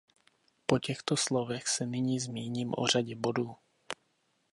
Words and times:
Po 0.65 0.79
těchto 0.79 1.17
slovech 1.17 1.67
se 1.67 1.85
nyní 1.85 2.19
zmíním 2.19 2.73
o 2.77 2.87
řadě 2.87 3.15
bodů. 3.15 3.55